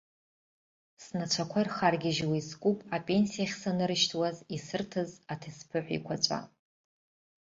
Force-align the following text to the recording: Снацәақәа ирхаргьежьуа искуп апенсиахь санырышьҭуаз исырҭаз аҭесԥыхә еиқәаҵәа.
Снацәақәа 1.03 1.59
ирхаргьежьуа 1.61 2.37
искуп 2.41 2.79
апенсиахь 2.95 3.55
санырышьҭуаз 3.61 4.37
исырҭаз 4.55 5.11
аҭесԥыхә 5.33 5.91
еиқәаҵәа. 5.93 6.39